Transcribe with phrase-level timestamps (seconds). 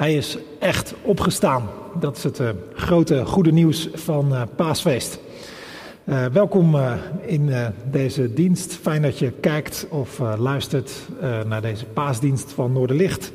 [0.00, 1.68] Hij is echt opgestaan.
[1.98, 5.20] Dat is het uh, grote goede nieuws van uh, Paasfeest.
[6.04, 6.76] Uh, welkom
[7.20, 7.50] in
[7.90, 8.74] deze dienst.
[8.74, 10.92] Fijn dat je kijkt of luistert
[11.46, 13.32] naar deze paasdienst van Noorderlicht.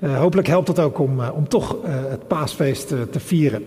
[0.00, 3.64] hopelijk helpt het ook om, om toch het paasfeest te vieren.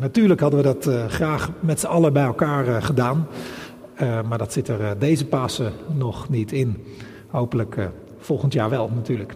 [0.00, 3.26] natuurlijk hadden we dat graag met z'n allen bij elkaar gedaan.
[4.28, 6.84] maar dat zit er deze Pasen nog niet in.
[7.26, 9.34] Hopelijk volgend jaar wel natuurlijk.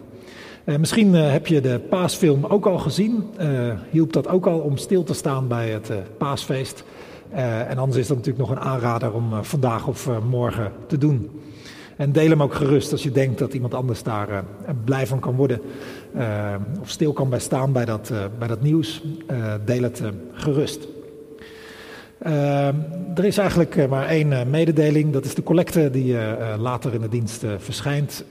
[0.67, 3.23] Uh, misschien uh, heb je de paasfilm ook al gezien.
[3.41, 6.83] Uh, hielp dat ook al om stil te staan bij het paasfeest.
[7.67, 11.41] en anders is dat natuurlijk nog een aanrader om vandaag of morgen te doen.
[11.95, 14.43] En deel hem ook gerust als je denkt dat iemand anders daar
[14.83, 15.61] blij van kan worden.
[16.81, 19.03] of stil kan bij staan bij dat, bij dat nieuws.
[19.65, 20.01] deel het
[20.33, 20.87] gerust.
[22.25, 22.67] Uh,
[23.15, 25.13] er is eigenlijk eh, maar één uh, mededeling.
[25.13, 26.15] Dat is de collecte die
[26.57, 28.23] later in de dienst verschijnt.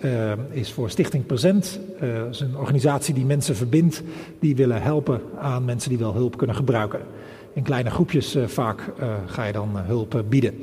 [0.50, 1.80] is voor Stichting Present.
[2.00, 4.02] Dat is een organisatie die mensen verbindt.
[4.40, 7.00] Die willen helpen aan mensen die wel hulp kunnen gebruiken.
[7.52, 8.80] In kleine groepjes vaak
[9.26, 10.54] ga je dan hulp bieden.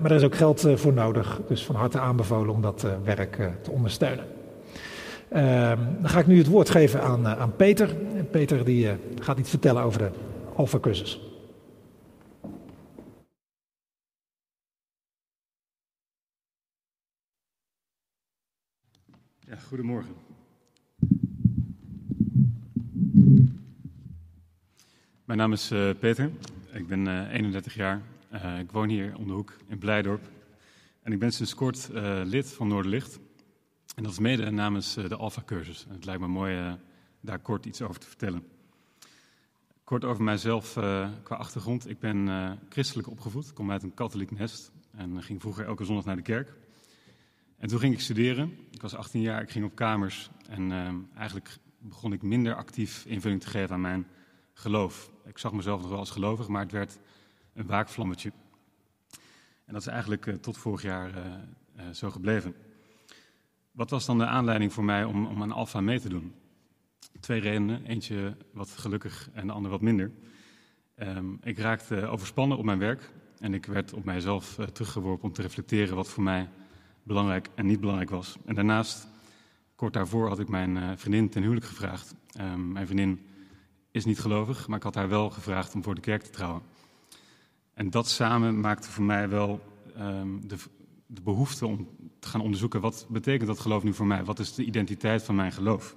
[0.00, 1.40] maar er is ook geld voor nodig.
[1.48, 4.24] Dus van harte aanbevolen om dat werk te ondersteunen.
[5.28, 7.88] Ehm, dan ga ik nu het woord geven aan, aan Peter.
[8.30, 8.88] Peter die,
[9.20, 10.10] gaat iets vertellen over de
[10.54, 11.31] Alpha-cursus.
[19.46, 20.14] Ja, goedemorgen.
[25.24, 26.30] Mijn naam is uh, Peter.
[26.72, 28.02] Ik ben uh, eh, 31 jaar.
[28.32, 30.28] Uh, ik woon hier om de hoek in Blijdorp.
[31.02, 31.88] En ik ben sinds kort
[32.24, 33.18] lid van Noorderlicht.
[33.96, 35.86] En dat is mede namens de Alpha-cursus.
[35.88, 36.78] Het lijkt me mooi
[37.20, 38.46] daar kort iets over te vertellen.
[39.84, 40.72] Kort over mijzelf
[41.22, 41.88] qua achtergrond.
[41.88, 42.28] Ik ben
[42.68, 43.52] christelijk opgevoed.
[43.52, 44.72] Kom uit een katholiek nest.
[44.90, 46.61] En ging vroeger elke zondag naar de kerk.
[47.62, 48.58] En toen ging ik studeren.
[48.70, 50.30] Ik was 18 jaar, ik ging op kamers.
[50.48, 54.06] En uh, eigenlijk begon ik minder actief invulling te geven aan mijn
[54.52, 55.10] geloof.
[55.24, 56.98] Ik zag mezelf nog wel als gelovig, maar het werd
[57.54, 58.32] een waakvlammetje.
[59.64, 61.10] En dat is eigenlijk uh, tot vorig jaar
[61.76, 62.54] uh, zo gebleven.
[63.70, 66.34] Wat was dan de aanleiding voor mij om, om aan Alpha mee te doen?
[67.20, 67.86] Twee redenen.
[67.86, 70.10] Eentje wat gelukkig en de andere wat minder.
[70.96, 73.12] Um, ik raakte overspannen op mijn werk.
[73.38, 76.48] En ik werd op mijzelf teruggeworpen om te reflecteren wat voor mij
[77.02, 78.36] belangrijk en niet belangrijk was.
[78.44, 79.08] En daarnaast,
[79.74, 82.14] kort daarvoor, had ik mijn uh, vriendin ten huwelijk gevraagd.
[82.40, 83.20] Um, mijn vriendin
[83.90, 86.62] is niet gelovig, maar ik had haar wel gevraagd om voor de kerk te trouwen.
[87.74, 89.60] En dat samen maakte voor mij wel
[89.98, 90.56] um, de,
[91.06, 94.24] de, behoefte om te gaan onderzoeken wat betekent dat geloof nu voor mij?
[94.24, 95.96] Wat is de identiteit van mijn geloof?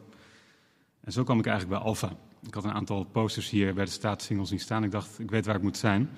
[0.99, 2.17] En zo kwam ik eigenlijk bij Alpha.
[2.41, 4.83] Ik had een aantal posters hier bij de staatssingles zien staan.
[4.83, 6.09] Ik dacht, ik weet waar ik moet zijn.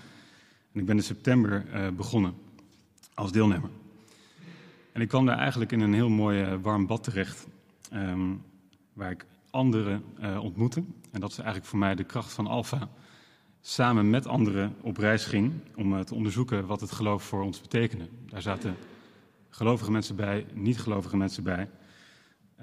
[0.74, 2.34] En ik ben in september uh, begonnen
[3.14, 3.70] als deelnemer.
[4.98, 7.48] En ik kwam daar eigenlijk in een heel mooi uh, warm bad terecht,
[7.94, 8.44] um,
[8.94, 10.84] waar ik anderen uh, ontmoette.
[11.12, 12.90] En dat is eigenlijk voor mij de kracht van Alpha.
[13.62, 17.62] Samen met anderen op reis ging om uh, te onderzoeken wat het geloof voor ons
[17.62, 18.08] betekende.
[18.26, 18.76] Daar zaten
[19.50, 21.70] gelovige mensen bij, niet-gelovige mensen bij.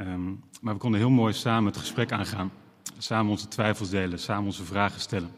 [0.00, 2.52] Um, maar we konden heel mooi samen het gesprek aangaan.
[2.98, 5.30] Samen onze twijfels delen, samen onze vragen stellen.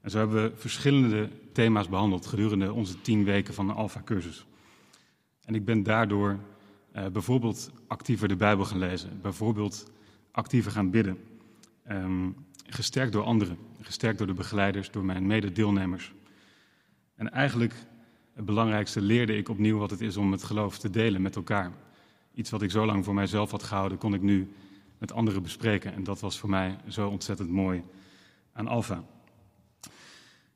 [0.00, 4.46] En zo hebben we verschillende thema's behandeld gedurende onze tien weken van de Alpha-cursus.
[5.44, 6.38] En ik ben daardoor
[6.96, 9.90] uh, bijvoorbeeld actiever de Bijbel gaan lezen, bijvoorbeeld
[10.30, 11.18] actiever gaan bidden.
[11.90, 12.34] Um,
[12.66, 16.12] gesterkt door anderen, gesterkt door de begeleiders, door mijn mededeelnemers.
[17.14, 17.74] En eigenlijk
[18.34, 21.72] het belangrijkste leerde ik opnieuw wat het is om het geloof te delen met elkaar.
[22.34, 24.52] Iets wat ik zo lang voor mijzelf had gehouden, kon ik nu
[24.98, 25.94] met anderen bespreken.
[25.94, 27.82] En dat was voor mij zo ontzettend mooi
[28.52, 29.04] aan Alpha.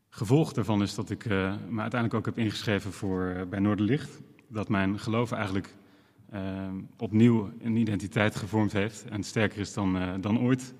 [0.08, 1.30] Gevolg daarvan is dat ik uh,
[1.68, 5.74] me uiteindelijk ook heb ingeschreven voor, uh, bij Noorderlicht dat mijn geloof eigenlijk
[6.34, 6.40] uh,
[6.96, 10.74] opnieuw een identiteit gevormd heeft en sterker is dan, uh, dan ooit.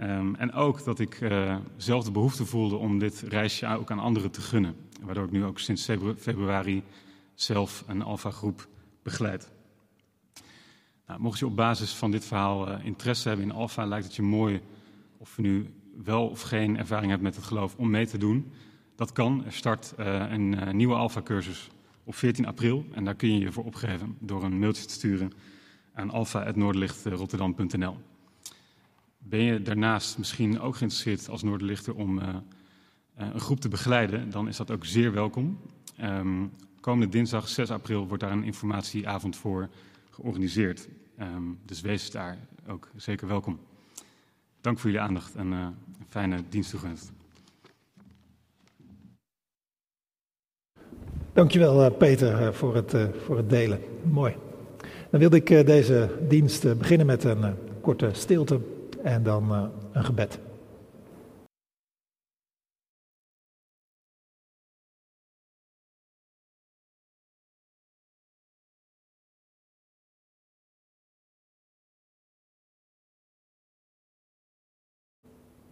[0.00, 3.98] Um, en ook dat ik uh, zelf de behoefte voelde om dit reisje ook aan
[3.98, 4.76] anderen te gunnen.
[5.02, 6.82] Waardoor ik nu ook sinds februari
[7.34, 8.68] zelf een Alpha-groep
[9.02, 9.50] begeleid.
[11.06, 14.22] Nou, mocht je op basis van dit verhaal interesse hebben in Alpha, lijkt het je
[14.22, 14.60] mooi
[15.16, 15.74] of je nu
[16.04, 18.52] wel of geen ervaring hebt met het geloof om mee te doen.
[18.96, 19.44] Dat kan.
[19.44, 21.70] Er start een nieuwe Alpha-cursus
[22.08, 22.84] op 14 april.
[22.92, 25.32] En daar kun je je voor opgeven door een mailtje te sturen
[25.92, 27.96] aan alfa.noorderlichtrotterdam.nl.
[29.18, 32.36] Ben je daarnaast misschien ook geïnteresseerd als Noorderlichter om uh,
[33.14, 35.60] een groep te begeleiden, dan is dat ook zeer welkom.
[36.00, 39.68] Um, komende dinsdag 6 april wordt daar een informatieavond voor
[40.10, 40.88] georganiseerd.
[41.20, 42.38] Um, dus wees daar
[42.68, 43.58] ook zeker welkom.
[44.60, 47.16] Dank voor jullie aandacht en uh, een fijne dienst.
[51.38, 53.80] Dankjewel eh, Peter eh, voor het, eh, voor het delen.
[54.02, 54.36] Mooi.
[55.10, 58.60] Dan wilde ik deze dienst beginnen met een korte stilte
[59.02, 60.38] en dan een gebed.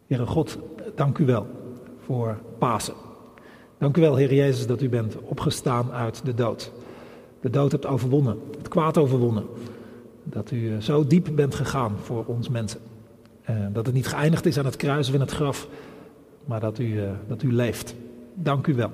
[0.07, 0.59] Heere God,
[0.95, 1.47] dank u wel
[1.99, 3.16] voor Pasen.
[3.79, 6.73] Dank u wel, Heer Jezus, dat u bent opgestaan uit de dood.
[7.41, 9.45] De dood hebt overwonnen, het kwaad overwonnen.
[10.25, 12.81] Dat u eh, zo diep bent gegaan voor ons mensen.
[13.51, 15.69] Uh, dat het niet geëindigd is aan het kruis of in het graf,
[16.45, 17.95] maar dat u, uh, dat u leeft.
[18.35, 18.91] Dank u wel.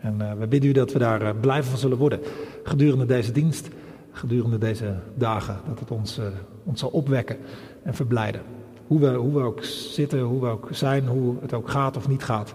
[0.00, 2.20] En we bidden u dat we daar blijven van zullen worden
[2.62, 3.68] gedurende deze dienst,
[4.12, 5.56] gedurende deze dagen.
[5.68, 6.20] Dat het ons,
[6.64, 7.36] ons zal opwekken
[7.82, 8.40] en verblijden.
[8.86, 12.08] Hoe we, hoe we ook zitten, hoe we ook zijn, hoe het ook gaat of
[12.08, 12.54] niet gaat.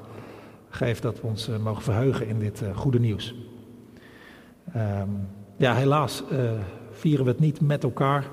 [0.75, 3.35] Geef dat we ons mogen verheugen in dit goede nieuws.
[4.75, 5.27] Um,
[5.57, 6.23] ja, helaas
[6.91, 8.27] vieren we het niet met elkaar.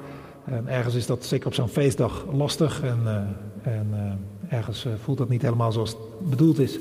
[0.44, 2.98] En ergens is dat zeker op zo'n feestdag lastig en,
[3.62, 4.18] en
[4.48, 6.78] ergens voelt dat niet helemaal zoals het bedoeld is.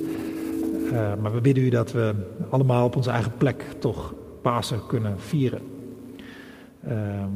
[1.20, 2.14] maar we bidden u dat we
[2.50, 5.60] allemaal op onze eigen plek toch Pasen kunnen vieren.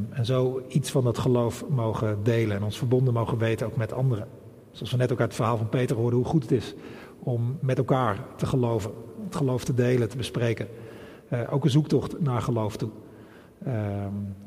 [0.09, 3.93] en zo iets van dat geloof mogen delen en ons verbonden mogen weten ook met
[3.93, 4.27] anderen.
[4.71, 6.75] Zoals we net ook uit het verhaal van Peter hoorden hoe goed het is
[7.27, 8.91] om met elkaar te geloven,
[9.23, 10.67] het geloof te delen, te bespreken.
[11.49, 12.89] ook een zoektocht naar geloof toe.
[13.67, 13.73] Uh,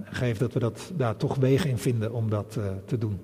[0.04, 3.20] geef dat we dat, daar toch wegen in vinden om dat uh, te doen.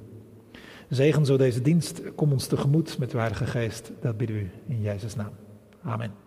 [0.88, 2.02] Zegen zo deze dienst.
[2.14, 3.92] Kom ons tegemoet met uw Heilige Geest.
[4.00, 5.32] Dat bidden u in Jezus' naam.
[5.82, 6.25] Amen.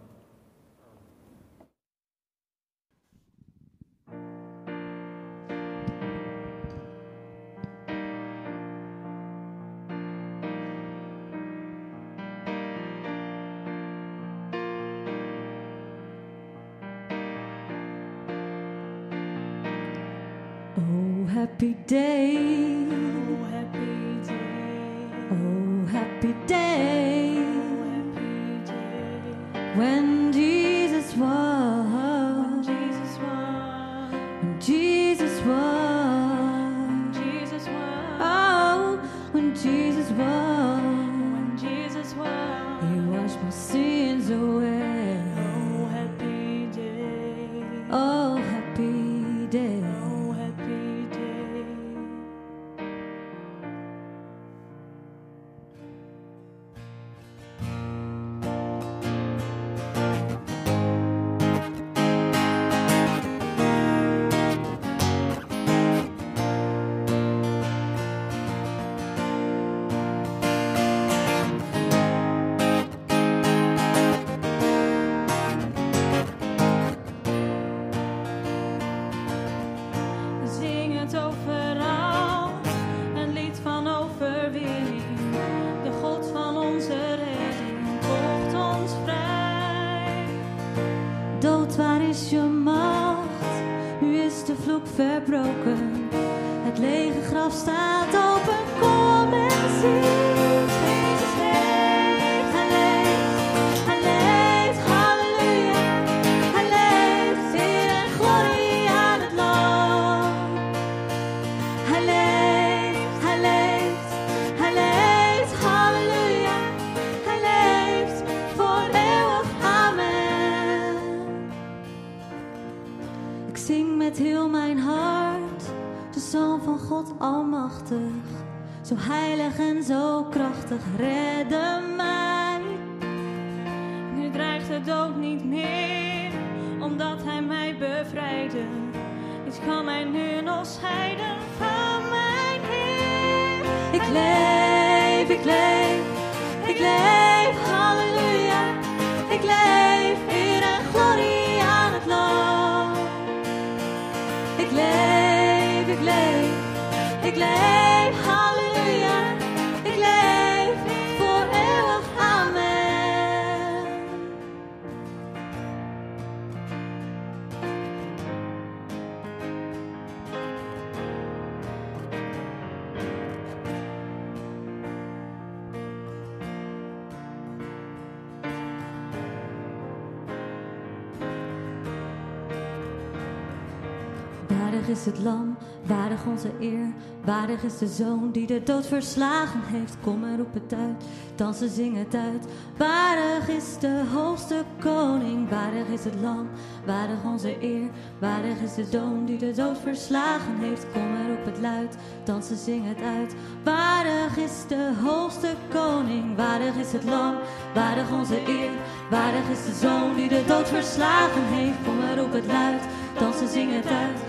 [185.00, 186.94] Is het lam Waardig onze eer,
[187.25, 189.98] waardig is de zoon die de dood verslagen heeft.
[190.01, 191.03] Kom en roep het uit,
[191.36, 192.46] dansen, zing het uit.
[192.77, 196.50] Waardig is de hoogste koning, waardig is het lam,
[196.86, 197.89] waardig onze eer.
[198.20, 200.86] Waardig is de zoon die de dood verslagen heeft.
[200.94, 203.36] Kom en roep het luid, dansen, zing het uit.
[203.63, 207.36] Waardig is de hoogste koning, waardig is het lam,
[207.74, 208.72] waardig onze eer.
[209.10, 211.77] Waardig is de zoon die de dood verslagen heeft.
[211.86, 212.82] Kom en roep het luid,
[213.20, 214.28] dansen, zing het uit.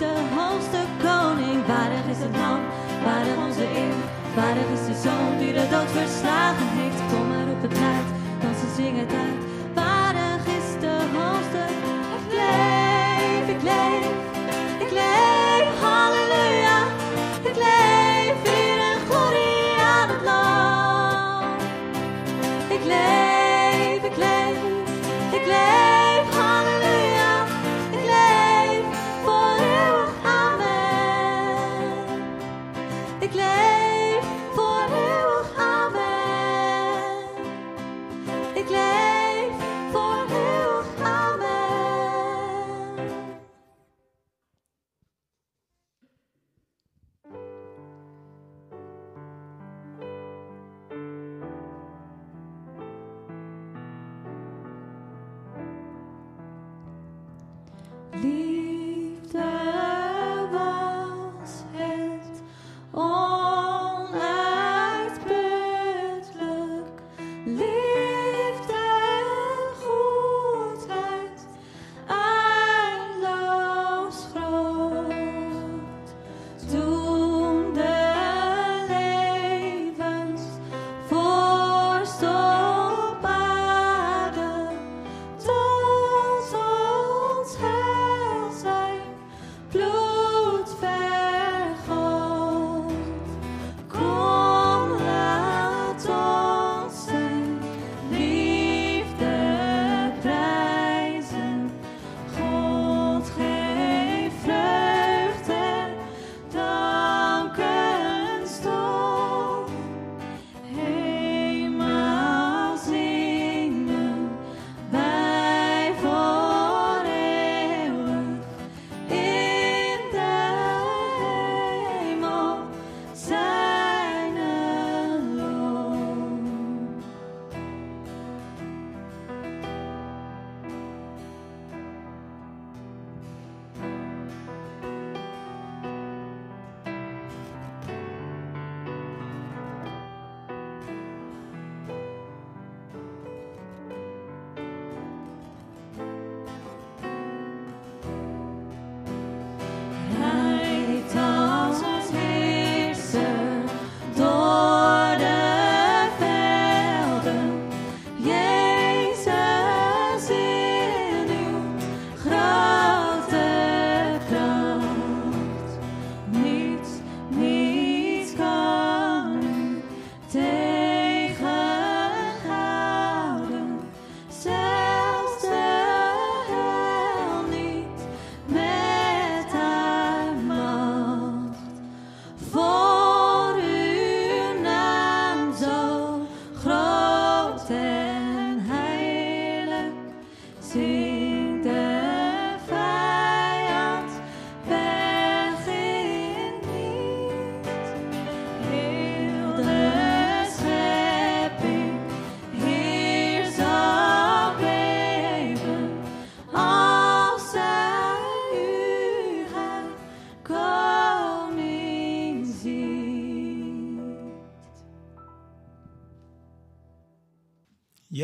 [0.00, 2.60] De hoogste koning, waardig is het lam,
[3.04, 3.94] waardig onze eer.
[4.34, 7.00] Waardig is de zoon die de dood verslagen heeft.
[7.12, 8.08] Kom maar op het luid,
[8.40, 9.49] dan ze zingen het uit.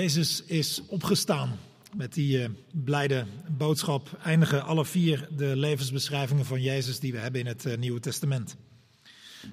[0.06, 1.58] Jezus is opgestaan.
[1.94, 7.40] Met die eh, blijde boodschap eindigen alle vier de levensbeschrijvingen van Jezus die we hebben
[7.40, 8.56] in het eh, Nieuwe Testament.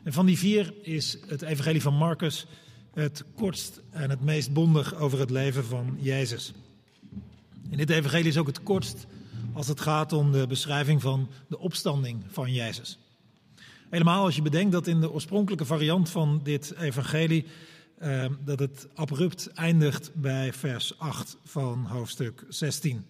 [0.03, 2.45] En van die vier is het Evangelie van Marcus
[2.93, 6.53] het kortst en het meest bondig over het leven van Jezus.
[7.69, 9.05] In dit Evangelie is ook het kortst
[9.53, 12.97] als het gaat om de beschrijving van de opstanding van Jezus.
[13.89, 17.45] Helemaal als je bedenkt dat in de oorspronkelijke variant van dit Evangelie
[18.03, 23.05] eh, dat het abrupt eindigt bij vers 8 van hoofdstuk 16.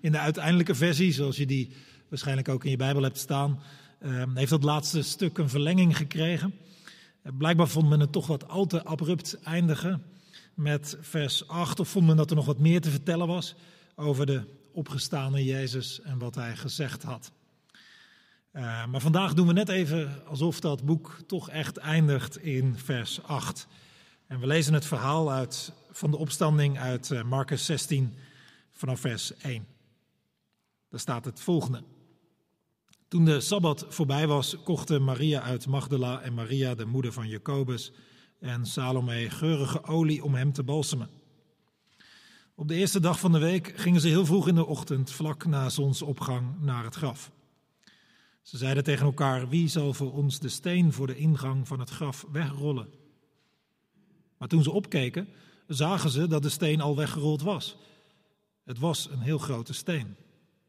[0.00, 1.72] In de uiteindelijke versie, zoals je die
[2.08, 3.60] waarschijnlijk ook in je Bijbel hebt staan,
[3.98, 6.54] eh, heeft dat laatste stuk een verlenging gekregen.
[7.38, 10.02] Blijkbaar vond men het toch wat al te abrupt eindigen
[10.54, 13.54] met vers 8, of vond men dat er nog wat meer te vertellen was
[13.94, 17.32] over de opgestane Jezus en wat hij gezegd had.
[18.52, 23.22] Uh, maar vandaag doen we net even alsof dat boek toch echt eindigt in vers
[23.22, 23.66] 8.
[24.26, 28.14] En we lezen het verhaal uit, van de opstanding uit uh, Marcus 16
[28.70, 29.66] vanaf vers 1.
[30.88, 31.82] Daar staat het volgende.
[33.08, 37.92] Toen de sabbat voorbij was, kochten Maria uit Magdala en Maria, de moeder van Jacobus,
[38.40, 41.10] en Salome geurige olie om hem te balsemen.
[42.54, 45.44] Op de eerste dag van de week gingen ze heel vroeg in de ochtend, vlak
[45.44, 47.30] na zonsopgang, naar het graf.
[48.42, 51.90] Ze zeiden tegen elkaar: Wie zal voor ons de steen voor de ingang van het
[51.90, 52.88] graf wegrollen?
[54.38, 55.28] Maar toen ze opkeken,
[55.66, 57.76] zagen ze dat de steen al weggerold was.
[58.64, 60.16] Het was een heel grote steen.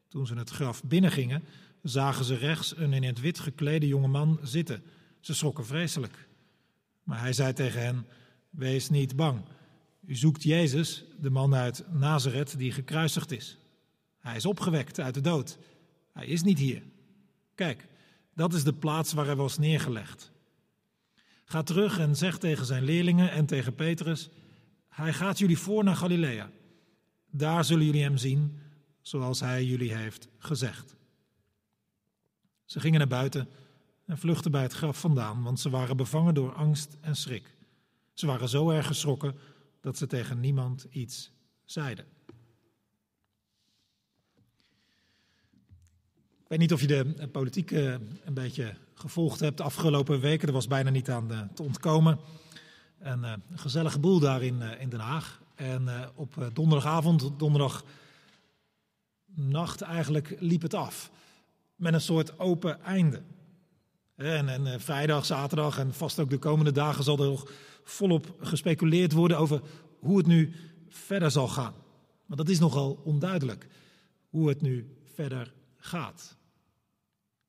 [0.08, 1.44] Toen ze het graf binnengingen,
[1.82, 4.84] zagen ze rechts een in het wit geklede jongeman zitten.
[5.20, 6.28] Ze schrokken vreselijk.
[7.04, 8.08] Maar hij zei tegen hen:
[8.50, 9.42] Wees niet bang.
[10.06, 13.58] U zoekt Jezus, de man uit Nazareth die gekruisigd is.
[14.20, 15.58] Hij is opgewekt uit de dood.
[16.12, 16.84] Hij is niet hier.
[17.56, 17.88] Kijk,
[18.34, 20.32] dat is de plaats waar hij was neergelegd.
[21.46, 24.30] Ga terug en zeg tegen zijn leerlingen en tegen Petrus:
[24.90, 26.50] Hij gaat jullie voor naar Galilea.
[27.30, 28.60] Daar zullen jullie hem zien,
[29.02, 30.96] zoals hij jullie heeft gezegd.
[32.66, 33.50] Ze gingen naar buiten
[34.06, 37.56] en vluchtten bij het graf vandaan, want ze waren bevangen door angst en schrik.
[38.14, 39.36] Ze waren zo erg geschrokken
[39.82, 41.32] dat ze tegen niemand iets
[41.66, 42.06] zeiden.
[46.54, 47.92] Weet niet of je de politiek eh,
[48.24, 50.48] een beetje gevolgd hebt de afgelopen weken.
[50.48, 52.20] Er was bijna niet aan eh, te ontkomen.
[53.00, 55.42] Eh, een gezellige boel daar in, in Den Haag.
[55.56, 61.12] En op donderdagavond, donderdagnacht eigenlijk, liep het af.
[61.76, 63.22] Met een soort open einde.
[64.16, 67.52] En, en vrijdag, zaterdag en vast ook de komende dagen zal er nog
[67.84, 69.62] volop gespeculeerd worden over
[70.00, 70.54] hoe het nu
[70.90, 71.74] verder zal gaan.
[72.26, 73.68] Want dat is nogal onduidelijk,
[74.30, 76.42] hoe het nu verder gaat.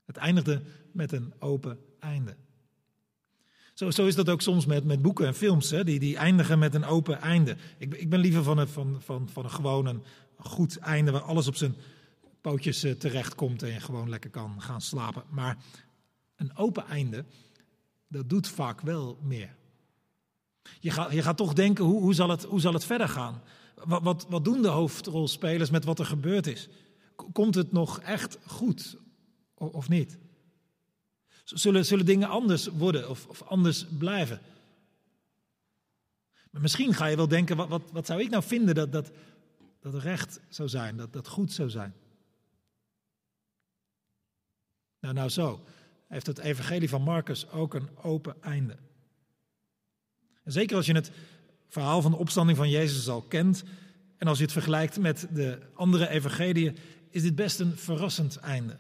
[0.05, 2.37] Het eindigde met een open einde.
[3.75, 6.59] Zo, zo is dat ook soms met, met boeken en films, hè, die, die eindigen
[6.59, 7.57] met een open einde.
[7.79, 10.03] Ik, ik ben liever van een, van, van, van een gewoon een
[10.37, 11.75] goed einde waar alles op zijn
[12.41, 15.23] pootjes uh, terechtkomt en je gewoon lekker kan gaan slapen.
[15.31, 15.57] Maar
[16.37, 17.25] een open einde,
[18.09, 19.57] dat doet vaak wel meer.
[20.81, 23.43] Je gaat, je gaat toch denken, hoe, hoe, zal het, hoe zal het verder gaan?
[23.85, 26.69] Wat, wat, wat doen de hoofdrolspelers met wat er gebeurd is?
[27.33, 28.97] Komt het nog echt goed
[29.73, 30.19] of niet?
[31.45, 34.41] Zullen, zullen dingen anders worden of, of anders blijven?
[36.51, 39.11] Maar misschien ga je wel denken, wat, wat, wat zou ik nou vinden dat, dat,
[39.81, 41.95] dat recht zou zijn, dat, dat goed zou zijn?
[45.01, 45.65] Nou, nou zo
[46.09, 48.77] heeft het evangelie van Marcus ook een open einde.
[50.43, 51.11] En zeker als je het
[51.69, 53.65] verhaal van de opstanding van Jezus al kent
[54.19, 56.77] en als je het vergelijkt met de andere evangeliën,
[57.11, 58.79] is dit best een verrassend einde.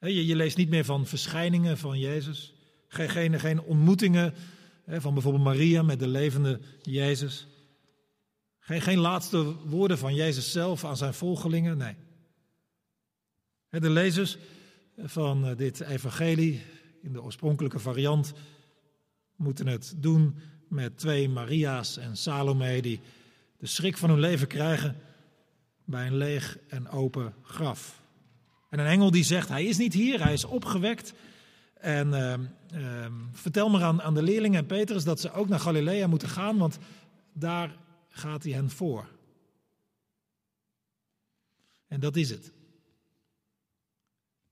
[0.00, 2.54] Je, je leest niet meer van verschijningen van Jezus,
[2.88, 4.34] geen, geen, ontmoetingen
[4.86, 7.46] van bijvoorbeeld Maria met de levende Jezus.
[8.58, 11.96] Geen, geen laatste woorden van Jezus zelf aan zijn volgelingen, nee.
[13.70, 14.38] De lezers
[14.96, 16.62] van eh, dit evangelie
[17.02, 18.32] in de oorspronkelijke variant
[19.36, 20.34] moeten het doen
[20.68, 23.00] met twee Maria's en Salome die
[23.58, 24.96] de schrik van hun leven krijgen
[25.84, 27.99] bij een leeg en open graf.
[28.70, 31.12] En een engel die zegt, hij is niet hier, hij is opgewekt.
[31.74, 32.34] En uh,
[32.74, 36.28] uh, vertel maar aan, aan de leerlingen en Petrus dat ze ook naar Galilea moeten
[36.28, 36.78] gaan, want
[37.32, 37.76] daar
[38.08, 39.08] gaat hij hen voor.
[41.88, 42.52] En dat is het.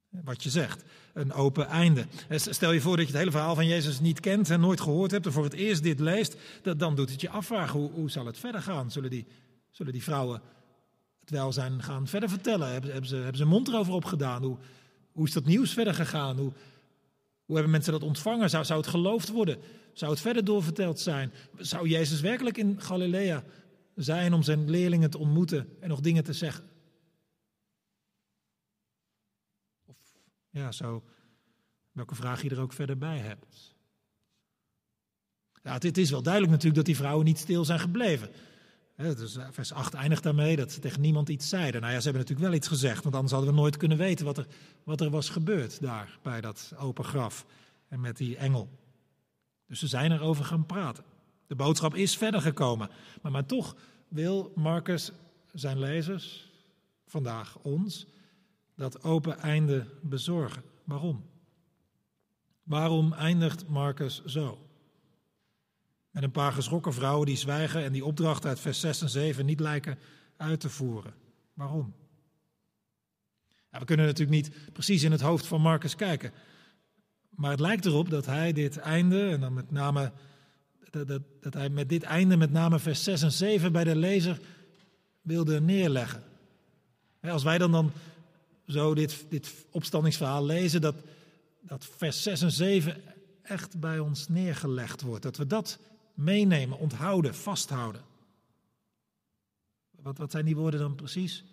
[0.09, 2.07] Wat je zegt, een open einde.
[2.31, 5.11] Stel je voor dat je het hele verhaal van Jezus niet kent en nooit gehoord
[5.11, 6.37] hebt en voor het eerst dit leest,
[6.76, 8.90] dan doet het je afvragen, hoe, hoe zal het verder gaan?
[8.90, 9.26] Zullen die,
[9.70, 10.42] zullen die vrouwen
[11.29, 12.73] het welzijn gaan verder vertellen?
[12.73, 14.43] Hebben, hebben, ze, hebben ze mond erover opgedaan?
[14.43, 14.57] Hoe,
[15.12, 16.38] hoe is dat nieuws verder gegaan?
[16.38, 16.53] Hoe,
[17.45, 18.51] hoe hebben mensen dat ontvangen?
[18.51, 19.59] Zou, zou het geloofd worden?
[19.93, 21.33] Zou het verder doorverteld zijn?
[21.57, 23.45] Zou Jezus werkelijk in Galilea
[23.95, 26.64] zijn om zijn leerlingen te ontmoeten en nog dingen te zeggen?
[29.87, 29.97] Of
[30.51, 31.05] ja, zo,
[31.93, 33.77] welke vraag je er ook verder bij hebt.
[35.62, 38.31] Ja, het, is wel duidelijk natuurlijk dat die vrouwen niet stil zijn gebleven.
[38.99, 41.81] Dus vers 8 eindigt daarmee dat ze tegen niemand iets zeiden.
[41.81, 44.25] Nou ja, ze hebben natuurlijk wel iets gezegd, want anders hadden we nooit kunnen weten
[44.25, 44.47] wat er,
[44.85, 47.47] wat er was gebeurd daar bij dat open graf
[47.89, 48.69] en met die engel.
[49.67, 51.05] Dus ze zijn erover gaan praten.
[51.47, 52.91] De boodschap is verder gekomen.
[53.23, 53.77] Maar, maar toch
[54.09, 55.13] wil Marcus
[55.53, 56.51] zijn lezers,
[57.07, 58.07] vandaag ons,
[58.75, 60.63] dat open einde bezorgen.
[60.85, 61.25] Waarom?
[62.63, 64.67] Waarom eindigt Marcus zo?
[66.11, 69.47] Met een paar geschrokken vrouwen die zwijgen en die opdracht uit vers 6 en 7
[69.47, 69.99] niet lijken
[70.37, 71.14] uit te voeren.
[71.55, 71.94] Waarom?
[73.71, 76.33] we kunnen natuurlijk niet precies in het hoofd van Marcus kijken.
[77.29, 80.12] Maar het lijkt erop dat hij dit einde, en dan met name
[80.90, 83.97] dat, dat, dat hij met dit einde, met name vers 6 en 7 bij de
[83.97, 84.38] lezer
[85.21, 86.23] wilde neerleggen.
[87.21, 87.92] Als wij dan, dan
[88.66, 90.94] zo dit, dit opstandingsverhaal lezen, dat,
[91.61, 93.03] dat vers 6 en 7
[93.42, 95.23] echt bij ons neergelegd wordt.
[95.23, 95.79] Dat we dat
[96.18, 98.04] meenemen, onthouden, vasthouden.
[99.90, 101.44] Wat, wat zijn die woorden dan precies?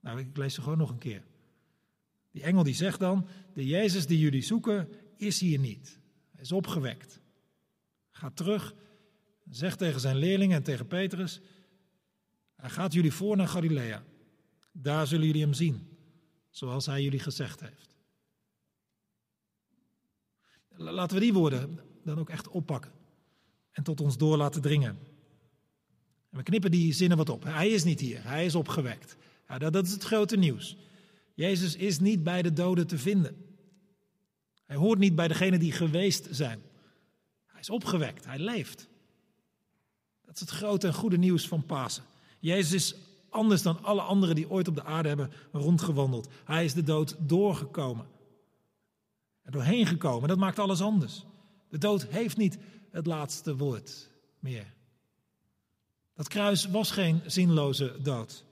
[0.00, 1.24] Nou, ik lees ze gewoon nog een keer.
[2.30, 5.98] Die engel die zegt dan, de Jezus die jullie zoeken, is hier niet.
[6.30, 7.20] Hij is opgewekt.
[8.10, 8.74] Ga terug,
[9.50, 11.40] zegt tegen zijn leerlingen en tegen Petrus,
[12.56, 14.04] hij gaat jullie voor naar Galilea.
[14.72, 15.98] Daar zullen jullie hem zien,
[16.50, 17.94] zoals hij jullie gezegd heeft.
[20.68, 22.95] Laten we die woorden dan ook echt oppakken
[23.76, 24.98] en tot ons door laten dringen.
[26.30, 27.44] En we knippen die zinnen wat op.
[27.44, 29.16] Hij is niet hier, hij is opgewekt.
[29.48, 30.76] Ja, dat, dat is het grote nieuws.
[31.34, 33.36] Jezus is niet bij de doden te vinden.
[34.66, 36.60] Hij hoort niet bij degenen die geweest zijn.
[37.46, 38.88] Hij is opgewekt, hij leeft.
[40.24, 42.04] Dat is het grote en goede nieuws van Pasen.
[42.38, 42.94] Jezus is
[43.30, 46.28] anders dan alle anderen die ooit op de aarde hebben rondgewandeld.
[46.44, 48.06] Hij is de dood doorgekomen.
[49.42, 51.24] Er doorheen gekomen, dat maakt alles anders.
[51.68, 52.58] De dood heeft niet
[52.96, 54.74] het laatste woord meer.
[56.14, 58.44] Dat kruis was geen zinloze dood.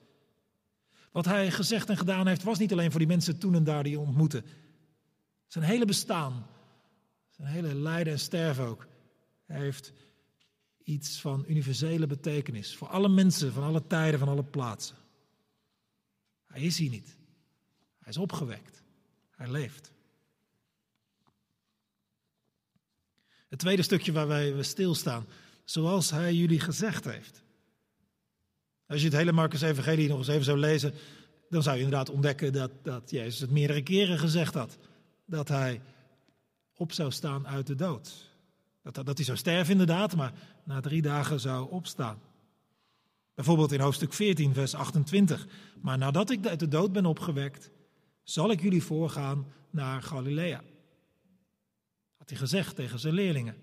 [1.12, 3.82] Wat hij gezegd en gedaan heeft, was niet alleen voor die mensen toen en daar
[3.82, 4.44] die ontmoeten.
[5.46, 6.46] Zijn hele bestaan,
[7.30, 8.86] zijn hele lijden en sterven ook,
[9.46, 9.92] heeft
[10.82, 12.76] iets van universele betekenis.
[12.76, 14.96] Voor alle mensen, van alle tijden, van alle plaatsen.
[16.46, 17.16] Hij is hier niet.
[17.98, 18.82] Hij is opgewekt.
[19.30, 19.93] Hij leeft.
[23.54, 25.26] Het tweede stukje waar wij stilstaan,
[25.64, 27.42] zoals hij jullie gezegd heeft.
[28.86, 30.94] Als je het hele Marcus Evangelie nog eens even zou lezen,
[31.48, 34.78] dan zou je inderdaad ontdekken dat, dat Jezus het meerdere keren gezegd had.
[35.26, 35.80] Dat hij
[36.76, 38.30] op zou staan uit de dood.
[38.82, 40.32] Dat, dat, dat hij zou sterven inderdaad, maar
[40.64, 42.18] na drie dagen zou opstaan.
[43.34, 45.46] Bijvoorbeeld in hoofdstuk 14, vers 28.
[45.80, 47.70] Maar nadat ik uit de dood ben opgewekt,
[48.22, 50.62] zal ik jullie voorgaan naar Galilea.
[52.24, 53.56] Had gezegd tegen zijn leerlingen.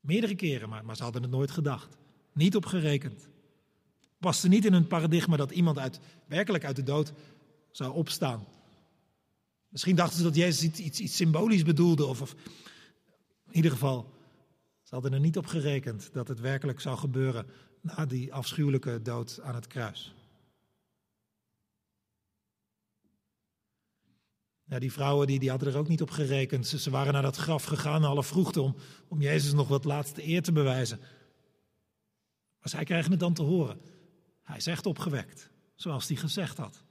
[0.00, 1.96] Meerdere keren, maar, maar ze hadden het nooit gedacht.
[2.32, 3.28] Niet op gerekend.
[4.18, 7.12] Paste niet in hun paradigma dat iemand uit, werkelijk uit de dood
[7.70, 8.46] zou opstaan.
[9.68, 12.06] Misschien dachten ze dat Jezus iets, iets, iets symbolisch bedoelde.
[12.06, 12.34] Of, of,
[13.48, 14.12] in ieder geval,
[14.82, 17.46] ze hadden er niet op gerekend dat het werkelijk zou gebeuren
[17.80, 20.14] na die afschuwelijke dood aan het kruis.
[24.68, 26.66] Ja, die vrouwen die, die hadden er ook niet op gerekend.
[26.66, 28.74] Ze, ze waren naar dat graf gegaan, alle vroegte, om,
[29.08, 30.98] om Jezus nog wat laatste eer te bewijzen.
[32.60, 33.80] Maar zij krijgen het dan te horen.
[34.42, 36.84] Hij is echt opgewekt, zoals hij gezegd had.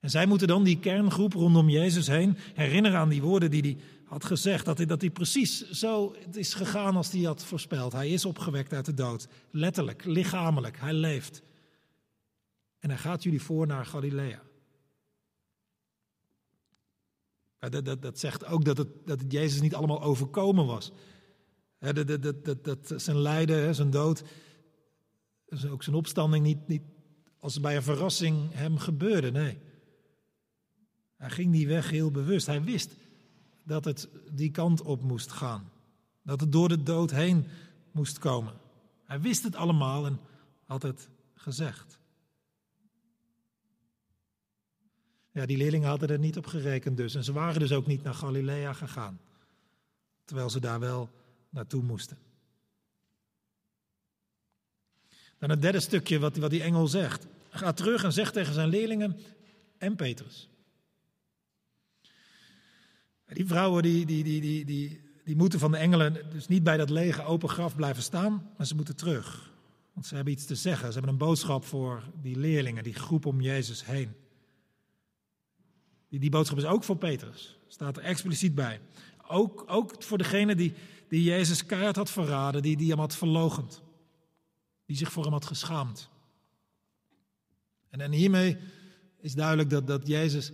[0.00, 3.76] En zij moeten dan die kerngroep rondom Jezus heen herinneren aan die woorden die hij
[4.04, 4.64] had gezegd.
[4.64, 7.92] Dat hij, dat hij precies zo is gegaan als hij had voorspeld.
[7.92, 9.28] Hij is opgewekt uit de dood.
[9.50, 10.78] Letterlijk, lichamelijk.
[10.78, 11.42] Hij leeft.
[12.78, 14.42] En hij gaat jullie voor naar Galilea.
[17.60, 20.92] Dat, dat, dat zegt ook dat het, dat Jezus niet allemaal overkomen was.
[21.78, 24.22] Dat, dat, dat, dat, zijn lijden, zijn dood,
[25.70, 26.82] ook zijn opstanding niet, niet
[27.38, 29.30] als bij een verrassing hem gebeurde.
[29.30, 29.58] Nee.
[31.16, 32.46] Hij ging die weg heel bewust.
[32.46, 32.94] Hij wist
[33.64, 35.70] dat het die kant op moest gaan.
[36.22, 37.46] Dat het door de dood heen
[37.90, 38.54] moest komen.
[39.04, 40.20] Hij wist het allemaal en
[40.66, 41.98] had het gezegd.
[45.32, 47.14] Ja, die leerlingen hadden er niet op gerekend dus.
[47.14, 49.20] En ze waren dus ook niet naar Galilea gegaan.
[50.24, 51.10] Terwijl ze daar wel
[51.50, 52.18] naartoe moesten.
[55.38, 57.26] Dan het derde stukje wat, wat die engel zegt.
[57.50, 59.16] Ga terug en zeg tegen zijn leerlingen
[59.78, 60.48] en Petrus.
[63.26, 66.76] Die vrouwen die, die, die, die, die, die moeten van de engelen dus niet bij
[66.76, 69.52] dat lege open graf blijven staan, maar ze moeten terug.
[69.92, 70.86] Want ze hebben iets te zeggen.
[70.86, 74.14] Ze hebben een boodschap voor die leerlingen, die groep om Jezus heen.
[76.10, 77.58] Die, die boodschap is ook voor Petrus.
[77.68, 78.80] Staat er expliciet bij.
[79.28, 80.72] Ook, ook voor degene die,
[81.08, 83.82] die Jezus keihard had verraden, die, die hem had verlogend.
[84.86, 86.08] Die zich voor hem had geschaamd.
[87.90, 88.56] En, en hiermee
[89.20, 90.52] is duidelijk dat, dat Jezus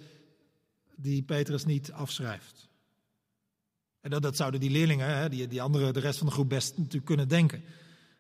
[0.97, 2.69] die Petrus niet afschrijft.
[4.01, 6.49] En dat, dat zouden die leerlingen, hè, die, die andere, de rest van de groep
[6.49, 7.63] best natuurlijk kunnen denken.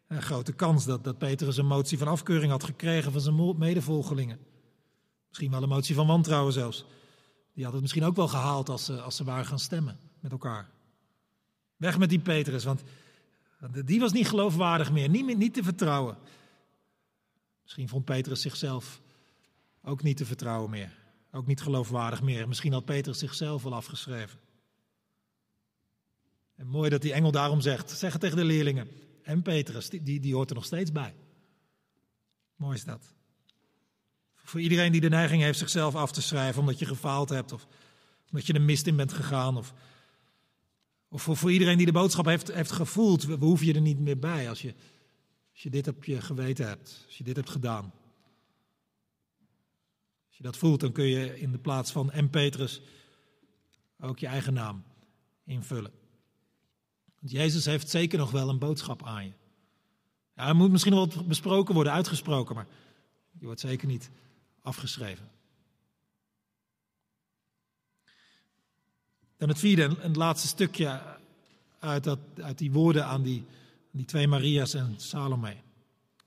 [0.07, 4.38] Een grote kans dat, dat Petrus een motie van afkeuring had gekregen van zijn medevolgelingen.
[5.29, 6.85] Misschien wel een motie van wantrouwen zelfs.
[7.56, 10.32] Die had het misschien ook wel gehaald als ze, als ze waren gaan stemmen met
[10.32, 10.70] elkaar.
[11.76, 12.82] Weg met die Petrus, want
[13.84, 16.16] die was niet geloofwaardig meer, niet, niet te vertrouwen.
[17.62, 19.00] Misschien vond Petrus zichzelf
[19.82, 20.98] ook niet te vertrouwen meer.
[21.32, 22.48] Ook niet geloofwaardig meer.
[22.48, 24.38] Misschien had Petrus zichzelf al afgeschreven.
[26.54, 28.88] En mooi dat die engel daarom zegt, zeg het tegen de leerlingen.
[29.22, 31.14] En Petrus, die, die hoort er nog steeds bij.
[32.56, 33.15] Mooi is dat.
[34.46, 37.66] Voor iedereen die de neiging heeft zichzelf af te schrijven omdat je gefaald hebt of
[38.30, 39.56] omdat je de mist in bent gegaan.
[39.56, 39.74] Of,
[41.09, 44.18] of voor, voor iedereen die de boodschap heeft, heeft gevoeld, we, je er niet meer
[44.18, 44.74] bij als je,
[45.52, 47.92] als je dit op je geweten hebt, als je dit hebt gedaan.
[50.26, 52.28] Als je dat voelt, dan kun je in de plaats van M.
[52.28, 52.80] Petrus
[54.00, 54.85] ook je eigen naam
[55.44, 55.92] invullen.
[57.20, 59.32] Want Jezus heeft zeker nog wel een boodschap aan je.
[60.35, 62.66] Ja, hij moet misschien wel besproken worden, uitgesproken, maar
[63.32, 64.11] die wordt zeker niet
[64.66, 65.31] afgeschreven.
[69.37, 71.02] Dan het vierde en het laatste stukje
[71.79, 73.44] uit, dat, uit die woorden aan die,
[73.90, 75.57] die twee Maria's en Salome.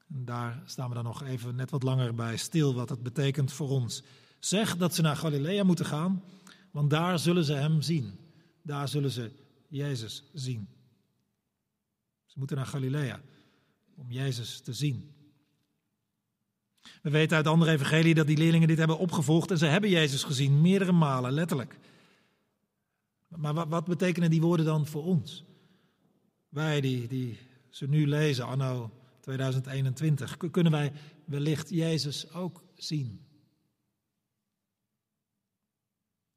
[0.09, 3.51] En daar staan we dan nog even net wat langer bij stil, wat dat betekent
[3.51, 4.03] voor ons.
[4.39, 6.23] Zeg dat ze naar Galilea moeten gaan,
[6.71, 8.19] want daar zullen ze hem zien.
[8.61, 9.31] Daar zullen ze
[9.67, 10.67] Jezus zien.
[12.25, 13.21] Ze moeten naar Galilea
[13.95, 15.18] om Jezus te zien.
[17.01, 20.23] We weten uit andere evangelie dat die leerlingen dit hebben opgevolgd en ze hebben Jezus
[20.23, 21.79] gezien, meerdere malen, letterlijk.
[23.27, 25.43] Maar wat, wat betekenen die woorden dan voor ons?
[26.49, 27.37] Wij die, die
[27.69, 30.91] ze nu lezen, anno 2021, kunnen wij
[31.25, 33.27] wellicht Jezus ook zien?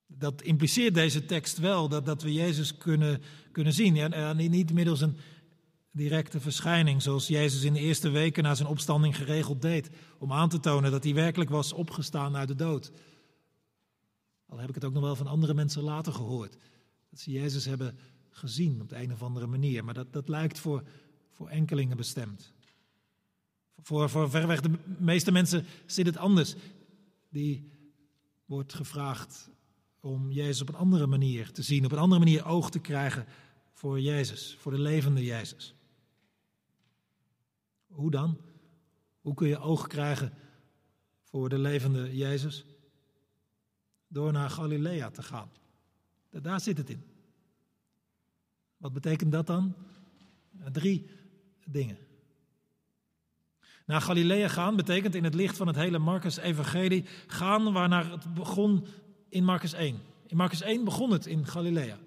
[0.06, 3.96] Dat impliceert deze tekst wel, dat, dat we Jezus kunnen, kunnen zien.
[3.96, 5.16] En, en niet middels een
[5.92, 10.48] directe verschijning, zoals Jezus in de eerste weken na zijn opstanding geregeld deed, om aan
[10.48, 12.92] te tonen dat hij werkelijk was opgestaan uit de dood.
[14.48, 16.56] Al heb ik het ook nog wel van andere mensen later gehoord,
[17.10, 17.98] dat ze Jezus hebben
[18.30, 20.82] gezien op de een of andere manier, maar dat, dat lijkt voor,
[21.30, 22.52] voor enkelingen bestemd.
[23.82, 26.54] Voor, voor verreweg de meeste mensen zit het anders.
[27.30, 27.70] Die
[28.44, 29.50] wordt gevraagd
[30.00, 33.26] om Jezus op een andere manier te zien, op een andere manier oog te krijgen
[33.72, 35.74] voor Jezus, voor de levende Jezus.
[37.92, 38.40] Hoe dan?
[39.20, 40.32] Hoe kun je oog krijgen
[41.22, 42.64] voor de levende Jezus?
[44.08, 45.50] Door naar Galilea te gaan.
[46.30, 47.02] Daar zit het in.
[48.76, 49.74] Wat betekent dat dan?
[50.72, 51.10] Drie
[51.64, 51.98] dingen.
[53.86, 58.86] Naar Galilea gaan betekent in het licht van het hele Marcus-evangelie gaan waarnaar het begon
[59.28, 60.00] in Marcus 1.
[60.26, 61.98] In Marcus 1 begon het in Galilea.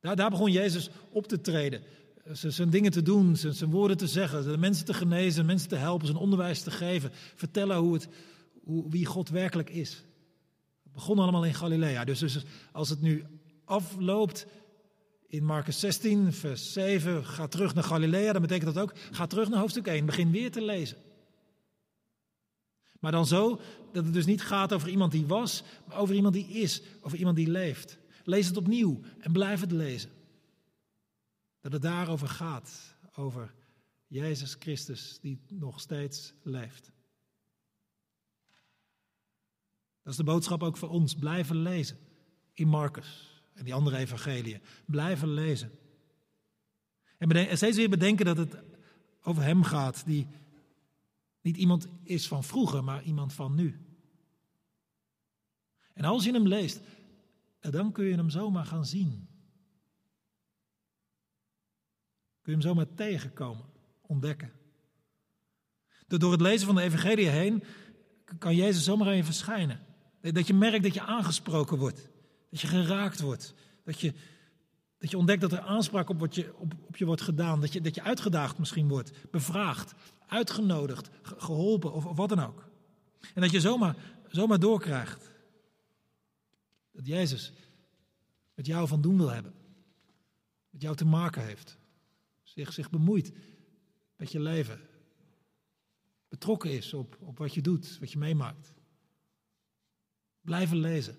[0.00, 1.82] Daar, daar begon Jezus op te treden
[2.32, 6.06] zijn dingen te doen, zijn woorden te zeggen, de mensen te genezen, mensen te helpen,
[6.06, 8.08] zijn onderwijs te geven, vertellen hoe het,
[8.64, 10.04] hoe, wie God werkelijk is.
[10.82, 12.04] Het begon allemaal in Galilea.
[12.04, 13.24] Dus, dus als het nu
[13.64, 14.46] afloopt
[15.26, 19.48] in Marcus 16, vers 7, ga terug naar Galilea, dan betekent dat ook, ga terug
[19.48, 20.96] naar hoofdstuk 1, begin weer te lezen.
[23.00, 23.60] Maar dan zo
[23.92, 27.18] dat het dus niet gaat over iemand die was, maar over iemand die is, over
[27.18, 27.98] iemand die leeft.
[28.24, 30.10] Lees het opnieuw en blijf het lezen.
[31.66, 33.54] Dat het daarover gaat, over
[34.06, 36.92] Jezus Christus die nog steeds leeft.
[40.02, 41.14] Dat is de boodschap ook voor ons.
[41.14, 41.98] Blijven lezen
[42.52, 44.60] in Marcus en die andere evangeliën.
[44.84, 45.70] Blijven lezen.
[47.18, 48.56] En steeds weer bedenken dat het
[49.22, 50.26] over hem gaat, die
[51.40, 53.80] niet iemand is van vroeger, maar iemand van nu.
[55.92, 56.80] En als je hem leest,
[57.60, 59.25] dan kun je hem zomaar gaan zien.
[62.46, 63.64] Kun je hem zomaar tegenkomen,
[64.00, 64.52] ontdekken.
[66.06, 67.64] Door het lezen van de Evangelie heen
[68.38, 69.80] kan Jezus zomaar aan verschijnen.
[70.20, 72.10] Dat je merkt dat je aangesproken wordt.
[72.50, 73.54] Dat je geraakt wordt.
[73.84, 74.12] Dat je,
[74.98, 77.60] dat je ontdekt dat er aanspraak op, je, op, op je wordt gedaan.
[77.60, 79.12] Dat je, dat je uitgedaagd misschien wordt.
[79.30, 79.94] Bevraagd,
[80.26, 82.68] uitgenodigd, geholpen of, of wat dan ook.
[83.34, 83.96] En dat je zomaar,
[84.28, 85.30] zomaar doorkrijgt.
[86.92, 87.52] Dat Jezus
[88.54, 89.54] met jou van doen wil hebben.
[90.70, 91.78] Met jou te maken heeft
[92.56, 93.32] zich, zich bemoeit
[94.16, 94.80] met je leven.
[96.28, 98.74] Betrokken is op, op wat je doet, wat je meemaakt.
[100.40, 101.16] Blijven lezen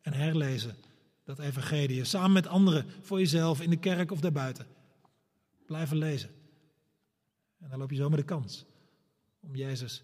[0.00, 0.76] en herlezen
[1.24, 2.04] dat evangelie.
[2.04, 4.66] Samen met anderen, voor jezelf, in de kerk of daarbuiten.
[5.66, 6.30] Blijven lezen.
[7.58, 8.66] En dan loop je zomaar de kans
[9.40, 10.02] om Jezus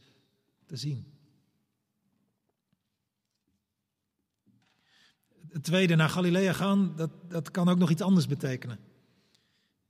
[0.67, 1.13] te zien.
[5.49, 8.79] Het tweede, naar Galilea gaan, dat, dat kan ook nog iets anders betekenen.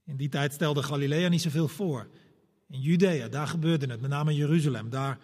[0.04, 2.08] In die tijd stelde Galilea niet zoveel voor.
[2.68, 5.18] In Judea, daar gebeurde het, met name in Jeruzalem, daar,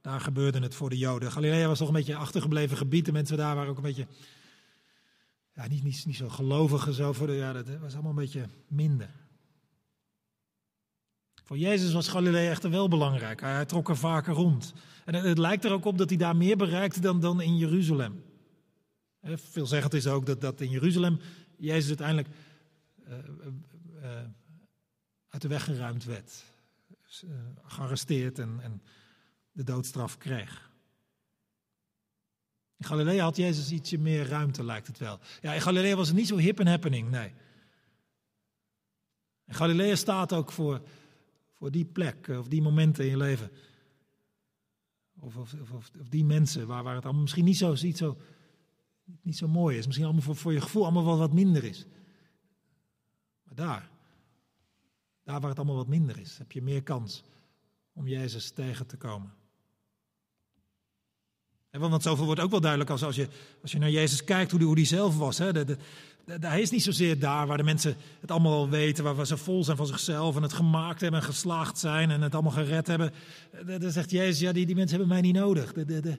[0.00, 1.32] daar gebeurde het voor de Joden.
[1.32, 3.04] Galilea was toch een beetje een achtergebleven gebied.
[3.04, 4.06] De mensen daar waren ook een beetje,
[5.54, 8.48] ja, niet, niet, niet zo gelovig zo voor de, ja, dat was allemaal een beetje
[8.68, 9.10] minder.
[11.46, 13.40] Voor Jezus was Galilea echter wel belangrijk.
[13.40, 14.72] Hij, trok er vaker rond.
[15.04, 18.22] En het, lijkt er ook op dat hij daar meer bereikte dan, dan in Jeruzalem.
[19.22, 21.18] Veelzeggend is ook dat, dat in Jeruzalem
[21.56, 22.28] Jezus uiteindelijk
[23.08, 23.14] uh,
[25.28, 26.44] uit de weg geruimd werd.
[27.24, 27.30] Uh,
[27.62, 28.82] gearresteerd en, en
[29.52, 30.70] de doodstraf kreeg.
[32.76, 35.20] In Galilea had Jezus ietsje meer ruimte, lijkt het wel.
[35.40, 37.32] Ja, in Galilea was het niet zo hip en happening, nee.
[39.44, 40.82] En Galilea staat ook voor,
[41.52, 43.50] voor die plek, of die momenten in je leven.
[45.20, 48.16] Of, of, of, of die mensen waar, waar het allemaal misschien niet zo, niet, zo,
[49.22, 49.84] niet zo mooi is.
[49.84, 51.86] Misschien allemaal voor, voor je gevoel allemaal wel wat minder is.
[53.42, 53.90] Maar daar,
[55.26, 57.22] daar waar het allemaal wat minder is, heb je meer kans
[57.92, 59.32] om Jezus tegen te komen.
[61.70, 63.28] En want zoveel wordt ook wel duidelijk als, als, je,
[63.62, 65.38] als je naar Jezus kijkt, hoe die, hoe zelf was.
[65.38, 65.64] Hè?
[65.64, 65.76] De,
[66.40, 69.64] hij is niet zozeer daar waar de mensen het allemaal al weten, waar, ze vol
[69.64, 73.12] zijn van zichzelf en het gemaakt hebben en geslaagd zijn en het allemaal gered hebben.
[73.64, 75.72] Dan zegt Jezus, ja, die, die mensen hebben mij niet nodig.
[75.72, 76.18] De.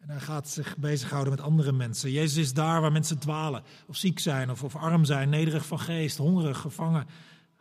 [0.00, 2.10] En hij gaat zich bezighouden met andere mensen.
[2.10, 5.80] Jezus is daar waar mensen dwalen, of ziek zijn, of, of arm zijn, nederig van
[5.80, 7.06] geest, hongerig, gevangen.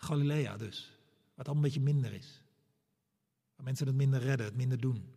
[0.03, 0.91] Galilea dus,
[1.35, 2.41] het allemaal een beetje minder is.
[3.55, 5.15] Waar mensen het minder redden, het minder doen.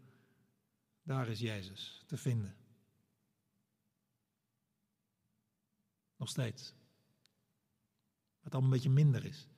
[1.03, 2.57] Daar is Jezus te vinden.
[6.17, 6.75] Nog steeds.
[8.43, 9.49] Wat al een beetje minder is.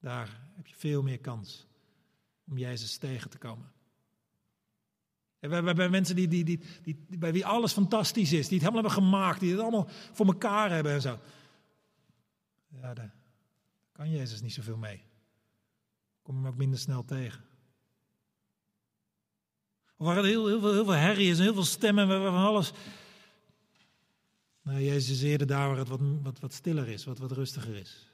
[0.00, 1.66] Daar heb je veel meer kans
[2.46, 3.72] om Jezus tegen te komen.
[5.38, 8.68] En we hebben mensen die, die, die, die, bij wie alles fantastisch is, die het
[8.68, 11.18] helemaal hebben gemaakt, die het allemaal voor elkaar hebben en zo.
[12.68, 13.17] Ja, daar
[13.98, 15.02] kan Jezus niet zoveel mee.
[16.22, 17.44] Kom hem ook minder snel tegen.
[19.96, 22.72] Waar het heel, heel, veel, heel veel herrie is, heel veel stemmen, van alles.
[24.62, 28.12] Nou, Jezus is eerder daar waar het wat, wat, stiller is, wat, wat rustiger is.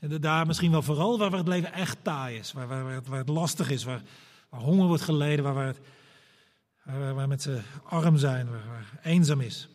[0.00, 3.28] En daar misschien wel vooral waar, het leven echt taai is, waar, waar, waar, het,
[3.28, 4.02] lastig is, waar,
[4.48, 5.80] waar honger wordt geleden, waar, waar, het,
[6.82, 9.68] waar, waar mensen arm zijn, waar, waar eenzaam is.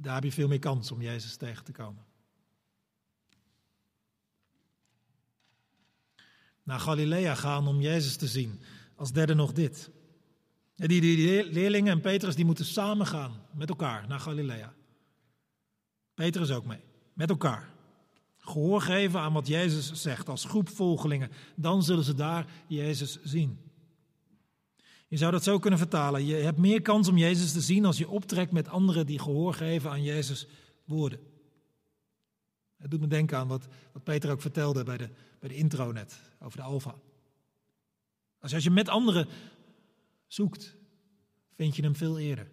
[0.00, 2.04] Daar heb je veel meer kans om Jezus tegen te komen.
[6.62, 8.60] naar Galilea gaan om Jezus te zien.
[8.96, 9.90] Als derde nog dit.
[10.74, 14.74] Die, die, leerlingen en Petrus die moeten samen gaan met elkaar naar Galilea.
[16.14, 16.80] Petrus ook mee,
[17.12, 17.70] met elkaar.
[18.38, 21.30] Gehoor geven aan wat Jezus zegt als groep volgelingen.
[21.56, 23.71] Dan zullen ze daar Jezus zien.
[25.12, 26.26] Je zou dat zo kunnen vertalen.
[26.26, 29.54] Je hebt meer kans om Jezus te zien als je optrekt met anderen die gehoor
[29.54, 30.46] geven aan Jezus'
[30.84, 31.18] woorden.
[32.76, 35.92] Het doet me denken aan wat, wat Peter ook vertelde bij de, bij de intro
[35.92, 36.94] net, over de alfa.
[38.38, 39.28] Als, als je met anderen
[40.26, 40.76] zoekt,
[41.54, 42.50] vind je hem veel eerder.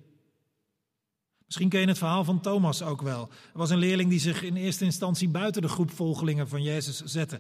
[1.50, 3.22] Misschien ken je het verhaal van Thomas ook wel.
[3.22, 7.04] Er was een leerling die zich in eerste instantie buiten de groep volgelingen van Jezus
[7.04, 7.40] zette.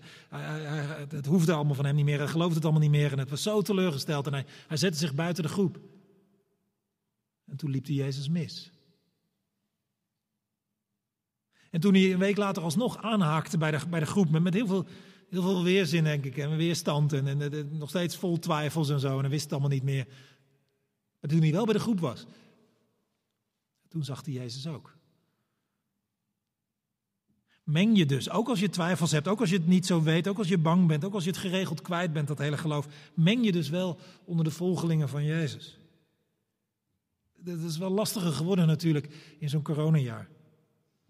[1.09, 3.29] het hoefde allemaal van hem niet meer, hij geloofde het allemaal niet meer en het
[3.29, 5.79] was zo teleurgesteld en hij, hij zette zich buiten de groep.
[7.45, 8.71] En toen liep hij Jezus mis.
[11.69, 14.53] En toen hij een week later alsnog aanhaakte bij de, bij de groep, met, met
[14.53, 14.85] heel, veel,
[15.29, 18.99] heel veel weerzin, denk ik, en weerstand en, en, en, nog steeds vol twijfels en
[18.99, 20.07] zo, en hij wist het allemaal niet meer.
[21.19, 22.25] Maar toen hij wel bij de groep was,
[23.89, 24.97] toen zag hij Jezus ook.
[27.63, 30.28] Meng je dus, ook als je twijfels hebt, ook als je het niet zo weet,
[30.28, 32.88] ook als je bang bent, ook als je het geregeld kwijt bent, dat hele geloof,
[33.13, 35.78] meng je dus wel onder de volgelingen van Jezus.
[37.36, 40.30] Dat is wel lastiger geworden natuurlijk in zo'n coronajaar.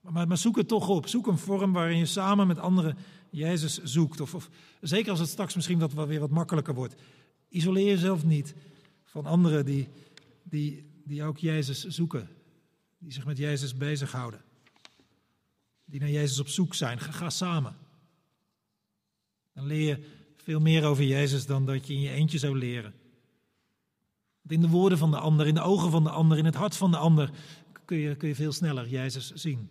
[0.02, 1.08] Maar, maar, zoek het toch op.
[1.08, 2.98] Zoek een vorm waarin je samen met anderen
[3.30, 4.22] Jezus zoekt.
[4.22, 4.50] Of, of
[4.82, 6.96] zeker als het straks misschien wat, weer wat makkelijker wordt.
[7.50, 8.56] Isoleer jezelf niet
[9.04, 9.88] van anderen die,
[10.44, 12.30] die, die ook Jezus zoeken.
[13.00, 14.42] Die zich met Jezus bezighouden.
[15.86, 17.00] Die naar Jezus op zoek zijn.
[17.00, 17.78] Ga, samen.
[19.54, 22.94] Dan leer je veel meer over Jezus dan dat je in je eentje zou leren.
[24.48, 26.76] In de woorden van de ander, in de ogen van de ander, in het hart
[26.76, 27.32] van de ander
[27.86, 29.70] kun je, kun je veel sneller Jezus zien.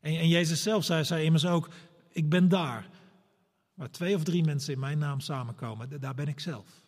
[0.00, 1.68] En, en Jezus zelf zei, zei immers ook,
[2.08, 2.88] ik ben daar.
[3.74, 6.82] Waar twee of drie mensen in mijn naam samenkomen, daar ben ik zelf.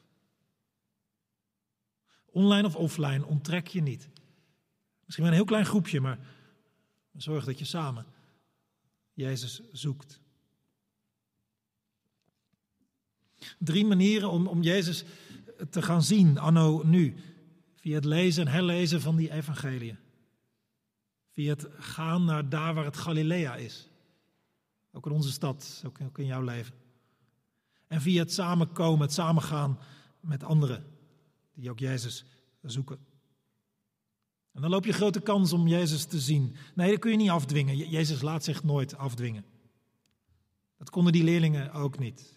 [2.24, 4.08] Online of offline, onttrek je niet.
[5.06, 6.18] Misschien maar een heel klein groepje, maar
[7.16, 8.06] zorg dat je samen
[9.12, 10.20] Jezus zoekt.
[13.58, 15.04] Drie manieren om, om Jezus
[15.70, 17.16] te gaan zien, anno nu.
[17.74, 19.98] Via het lezen en herlezen van die evangeliën.
[21.30, 23.88] Via het gaan naar daar waar het Galilea is.
[24.92, 26.74] Ook in onze stad, ook in jouw leven.
[27.86, 29.78] En via het samenkomen, het samengaan
[30.20, 30.84] met anderen
[31.54, 32.24] die ook Jezus
[32.62, 32.98] zoeken.
[34.56, 36.56] En dan loop je grote kans om Jezus te zien.
[36.74, 37.76] Nee, dat kun je niet afdwingen.
[37.76, 39.44] Jezus laat zich nooit afdwingen.
[40.78, 42.34] Dat konden die leerlingen ook niet.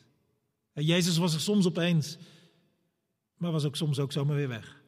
[0.74, 2.18] Jezus was er soms opeens,
[3.38, 4.82] maar was ook soms ook zomaar weer weg.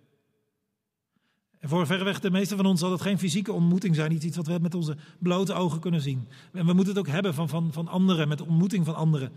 [1.59, 4.47] En voor verreweg de meeste van ons zal het geen fysieke ontmoeting zijn, iets wat
[4.47, 6.27] we met onze blote ogen kunnen zien.
[6.51, 9.32] En we moeten het ook hebben van, van, van anderen, met ontmoeting van anderen.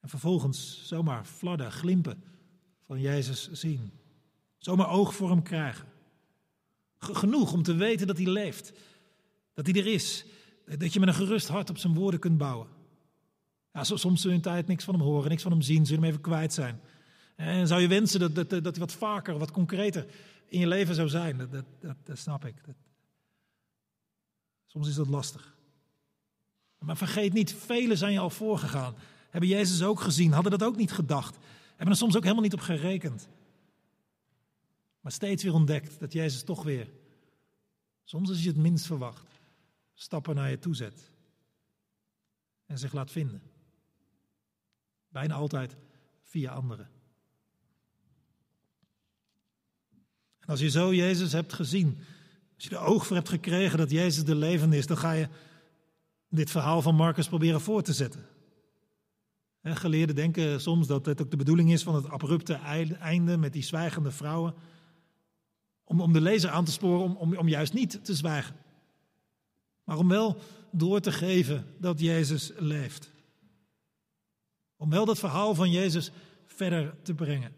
[0.00, 2.22] En vervolgens zomaar fladden, glimpen
[2.86, 3.92] van Jezus zien.
[4.58, 5.96] Zomaar oog voor hem krijgen.
[6.98, 8.72] Genoeg om te weten dat hij leeft.
[9.54, 10.24] Dat hij er is.
[10.78, 12.68] Dat je met een gerust hart op zijn woorden kunt bouwen.
[13.72, 15.94] Ja, soms zul je een tijd niks van hem horen, niks van hem zien, zul
[15.96, 16.80] je hem even kwijt zijn.
[17.36, 20.06] En zou je wensen dat, dat, dat hij wat vaker, wat concreter
[20.46, 21.38] in je leven zou zijn.
[21.38, 22.54] Dat, dat, dat, dat snap ik.
[24.66, 25.56] soms is dat lastig.
[26.78, 28.94] Maar vergeet niet, velen zijn je al voorgegaan.
[29.30, 31.36] Hebben Jezus ook gezien, hadden dat ook niet gedacht.
[31.68, 33.28] Hebben er soms ook helemaal niet op gerekend.
[35.08, 36.90] Maar steeds weer ontdekt dat Jezus toch weer,
[38.04, 39.40] soms als je het minst verwacht,
[39.94, 41.10] stappen naar je toe zet.
[42.66, 43.42] En zich laat vinden.
[45.08, 45.76] Bijna altijd
[46.22, 46.88] via anderen.
[50.38, 51.98] En als je zo Jezus hebt gezien,
[52.54, 55.28] als je er oog voor hebt gekregen dat Jezus de levende is, dan ga je
[56.28, 58.26] dit verhaal van Marcus proberen voor te zetten.
[59.62, 63.62] Geleerden denken soms dat het ook de bedoeling is van het abrupte einde met die
[63.62, 64.54] zwijgende vrouwen.
[65.88, 68.56] Om, om de lezer aan te sporen om, om, om juist niet te zwijgen.
[69.84, 70.36] Maar om wel
[70.70, 73.10] door te geven dat Jezus leeft.
[74.76, 76.10] Om wel dat verhaal van Jezus
[76.46, 77.54] verder te brengen.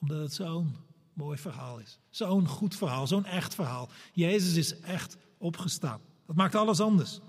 [0.00, 0.76] Omdat het zo'n
[1.12, 1.98] mooi verhaal is.
[2.10, 3.88] Zo'n goed verhaal, zo'n echt verhaal.
[4.12, 6.00] Jezus is echt opgestaan.
[6.26, 7.20] Dat maakt alles anders.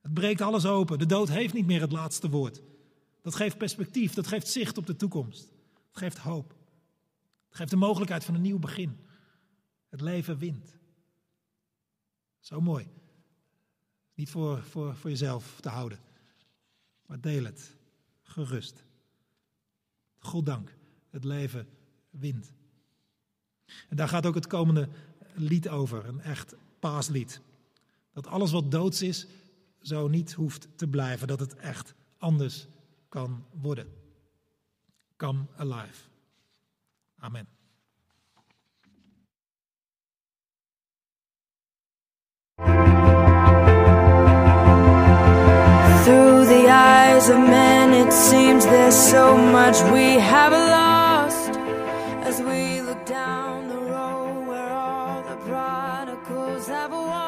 [0.00, 0.98] Het breekt alles open.
[0.98, 2.62] De dood heeft niet meer het laatste woord.
[3.22, 5.52] Dat geeft perspectief, dat geeft zicht op de toekomst.
[5.88, 6.54] Het geeft hoop.
[7.50, 8.98] Het geeft de mogelijkheid van een nieuw begin.
[9.88, 10.78] Het leven wint.
[12.38, 12.88] Zo mooi.
[14.14, 15.98] Niet voor, voor, voor jezelf te houden,
[17.06, 17.76] maar deel het.
[18.22, 18.84] Gerust.
[20.18, 20.74] God dank,
[21.10, 21.68] het leven
[22.10, 22.52] wint.
[23.88, 24.88] En daar gaat ook het komende
[25.34, 27.40] lied over, een echt paaslied.
[28.12, 29.26] Dat alles wat doods is,
[29.80, 32.66] zo niet hoeft te blijven, dat het echt anders
[33.08, 33.86] kan worden.
[35.16, 36.09] Come alive.
[37.22, 37.46] Amen.
[46.04, 51.50] Through the eyes of men, it seems there's so much we have lost
[52.26, 57.19] as we look down the road where all the prodigals have walked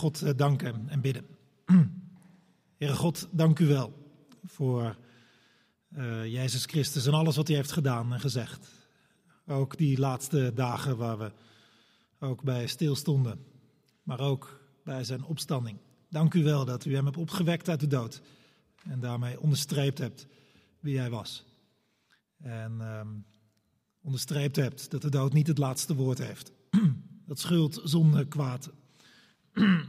[0.00, 1.26] God eh, danken en bidden.
[2.78, 3.92] Heere God, dank u wel
[4.44, 4.96] voor
[5.88, 8.68] eh, Jezus Christus en alles wat hij heeft gedaan en gezegd.
[9.46, 11.32] Ook die laatste dagen waar we
[12.18, 13.44] ook bij stilstonden,
[14.02, 15.78] maar ook bij zijn opstanding.
[16.08, 18.22] Dank u wel dat u hem hebt opgewekt uit de dood
[18.84, 20.26] en daarmee onderstreept hebt
[20.78, 21.44] wie hij was.
[22.36, 23.08] En ehm,
[24.02, 26.52] onderstreept hebt dat de dood niet het laatste woord heeft.
[27.26, 28.70] dat schuld, zonde, kwaad,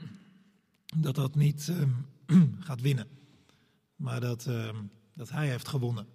[1.06, 1.90] dat dat niet ehm,
[2.68, 3.08] gaat winnen.
[3.96, 4.76] Maar dat, ehm,
[5.14, 6.08] dat hij heeft gewonnen.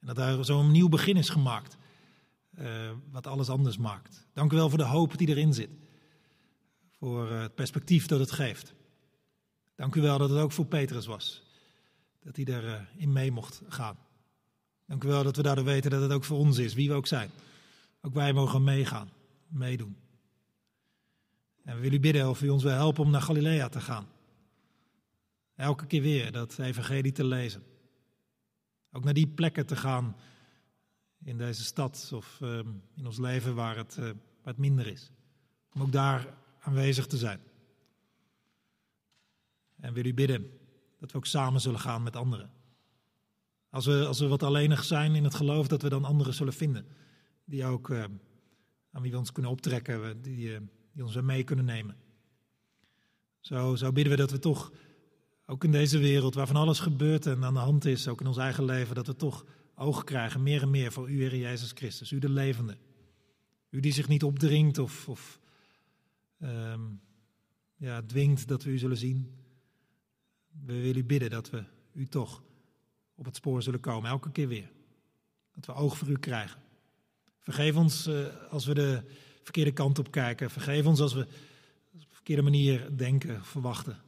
[0.00, 1.76] En dat daar zo'n nieuw begin is gemaakt.
[2.54, 4.26] eh, wat alles anders maakt.
[4.32, 5.70] Dank u wel voor de hoop die erin zit.
[6.90, 8.74] Voor eh, het perspectief dat het geeft.
[9.74, 11.42] Dank u wel dat het ook voor Petrus was.
[12.22, 13.96] Dat hij erin in mee mocht gaan.
[14.86, 16.94] Dank u wel dat we daardoor weten dat het ook voor ons is, wie we
[16.94, 17.30] ook zijn.
[18.00, 19.10] Ook wij mogen meegaan,
[19.48, 19.96] meedoen.
[21.66, 24.08] En we willen u bidden of u ons wil helpen om naar Galilea te gaan.
[25.54, 27.62] Elke keer weer dat evangelie te lezen.
[28.92, 30.16] Ook naar die plekken te gaan
[31.24, 35.10] in deze stad of ehm, in ons leven waar het, eh, waar het minder is.
[35.74, 37.40] Om ook daar aanwezig te zijn.
[39.80, 40.50] En wil u bidden
[40.98, 42.50] dat we ook samen zullen gaan met anderen.
[43.70, 46.52] Als we, als we wat alleenig zijn in het geloof, dat we dan anderen zullen
[46.52, 46.86] vinden.
[47.44, 48.04] Die ook eh,
[48.92, 50.60] aan wie we ons kunnen optrekken, die, eh,
[50.96, 51.96] die ons mee kunnen nemen.
[53.40, 54.72] Zo, zo bidden we dat we toch,
[55.46, 58.26] ook in deze wereld waar van alles gebeurt en aan de hand is, ook in
[58.26, 59.44] ons eigen leven, dat we toch
[59.74, 62.12] oog krijgen, meer en meer voor u, Heer Jezus Christus.
[62.12, 62.76] U de levende.
[63.70, 65.40] U die zich niet opdringt of, of
[66.38, 66.82] ehm,
[67.76, 69.34] ja, dwingt dat we u zullen zien.
[70.64, 72.42] We willen u bidden dat we u toch
[73.14, 74.70] op het spoor zullen komen, elke keer weer.
[75.52, 76.62] Dat we oog voor u krijgen.
[77.40, 79.02] Vergeef ons eh, als we de
[79.46, 80.50] verkeerde kant op kijken.
[80.50, 81.20] Vergeef ons als we
[81.92, 84.02] op de verkeerde manier denken, verwachten.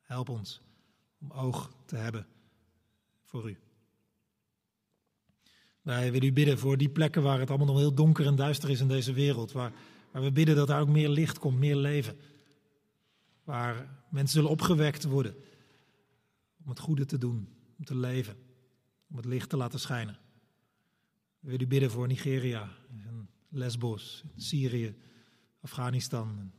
[0.00, 0.60] Help ons
[1.18, 2.26] om oog te hebben
[3.24, 3.58] voor u.
[5.82, 8.70] Wij willen u bidden voor die plekken waar het allemaal nog heel donker en duister
[8.70, 9.52] is in deze wereld.
[9.52, 9.72] Waar,
[10.10, 12.16] waar we bidden dat daar ook meer licht komt, meer leven.
[13.44, 15.34] Waar mensen zullen opgewekt worden
[16.62, 17.48] om het goede te doen,
[17.78, 18.36] om te leven,
[19.10, 20.18] om het licht te laten schijnen.
[21.38, 22.70] We willen u bidden voor Nigeria,
[23.56, 24.94] Lesbos, Syrië,
[25.60, 26.52] Afghanistan,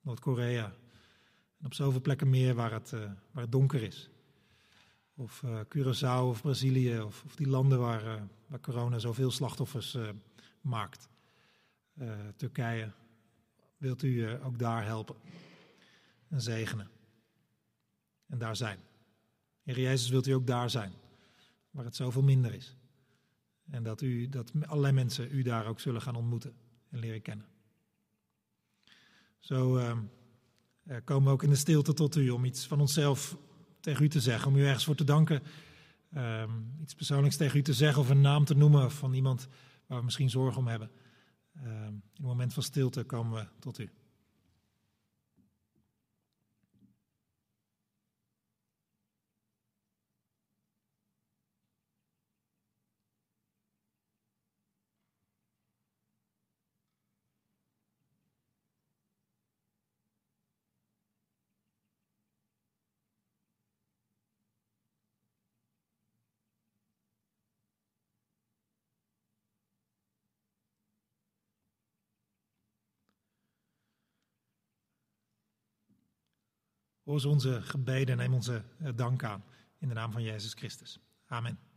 [0.00, 0.64] Noord-Korea.
[1.58, 4.10] En op zoveel plekken meer waar het, eh, waar donker is.
[5.14, 9.98] Of eh, Curaçao of Brazilië, of, of die landen waar, eh, waar corona zoveel slachtoffers
[10.60, 11.08] maakt.
[12.36, 12.92] Turkije,
[13.76, 15.16] wilt u ook daar helpen
[16.28, 16.90] en zegenen.
[18.26, 18.78] En daar zijn.
[19.62, 20.92] Heer Jezus, wilt u ook daar zijn,
[21.70, 22.76] waar het zoveel minder is.
[23.70, 26.54] En dat, u, dat allerlei mensen u daar ook zullen gaan ontmoeten
[26.90, 27.46] en leren kennen.
[29.38, 29.90] Zo eh,
[30.84, 33.36] eh, komen we ook in de stilte tot u om iets van onszelf
[33.80, 35.42] tegen u te zeggen, om u ergens voor te danken.
[36.10, 36.50] eh,
[36.82, 39.48] iets persoonlijks tegen u te zeggen of een naam te noemen van iemand
[39.86, 40.90] waar we misschien zorgen om hebben.
[41.52, 43.90] Eh, in een moment van stilte komen we tot u.
[77.04, 79.44] Hoor onze gebeden en neem onze eh, dank aan.
[79.78, 81.00] In de naam van Jezus Christus.
[81.26, 81.73] Amen.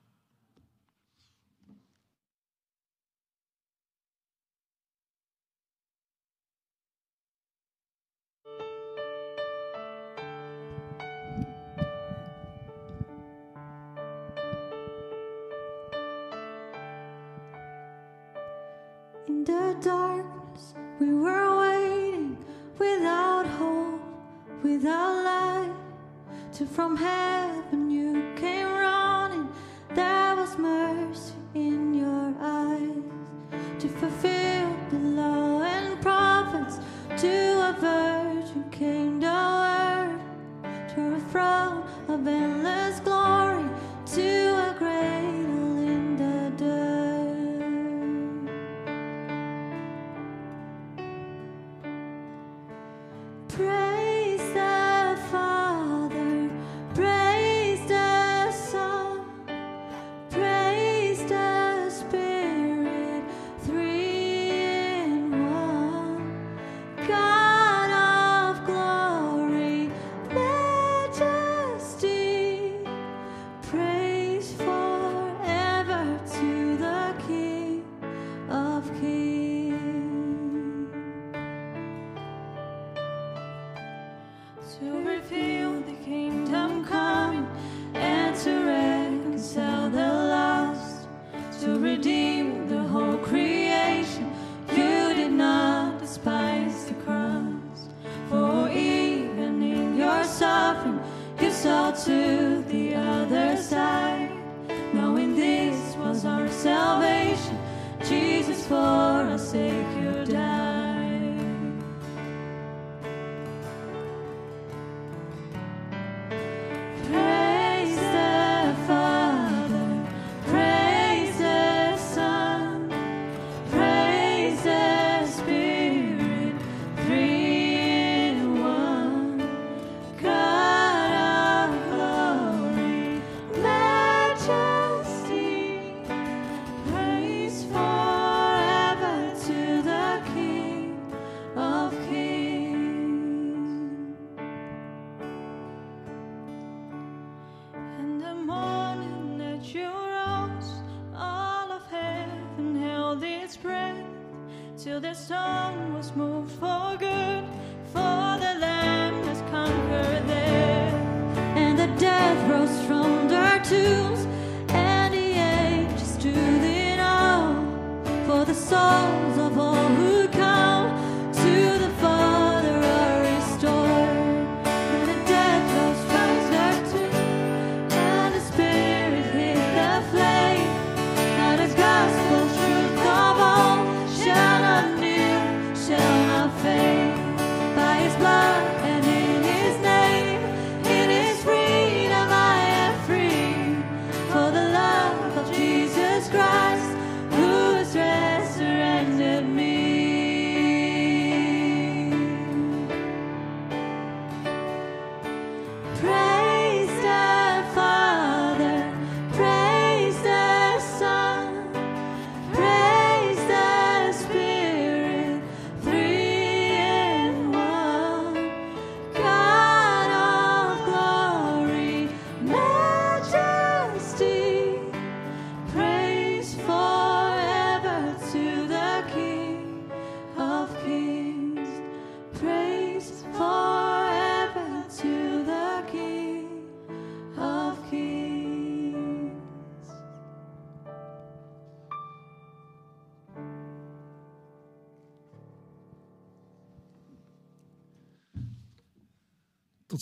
[26.98, 27.27] somehow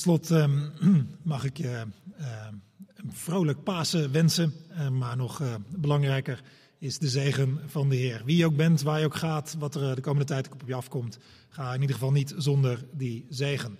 [0.06, 0.70] slot ehm,
[1.34, 1.86] mag ik je
[2.18, 2.54] ehm,
[2.96, 4.54] een vrolijk Pasen wensen.
[4.70, 6.44] Eh, maar nog eh, belangrijker
[6.80, 8.22] is de zegen van de Heer.
[8.26, 10.62] Wie je ook bent, waar je ook gaat, wat er eh, de komende tijd op
[10.66, 11.18] je afkomt,
[11.50, 13.78] ga in ieder geval niet zonder die zegen.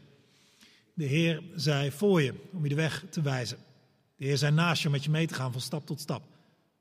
[0.94, 3.58] De Heer zij voor je om je de weg te wijzen.
[4.16, 6.24] De Heer zei naast je om met je mee te gaan van stap tot stap.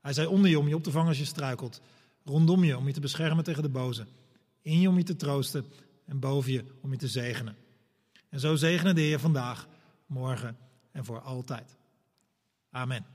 [0.01, 1.81] Hij zei onder je om je op te vangen als je struikelt.
[2.23, 4.05] Rondom je om je te beschermen tegen de boze.
[4.61, 5.65] In je om je te troosten
[6.05, 7.64] en boven je om je te zegenen.
[8.35, 9.67] En zo zegene de Heer vandaag,
[10.05, 10.57] morgen
[10.91, 11.77] en voor altijd.
[12.71, 13.05] Amen.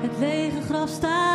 [0.00, 1.29] Het lege graf staat